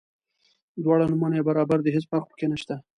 [0.83, 2.75] دواړه نومونه یې برابر دي هیڅ فرق په کې نشته.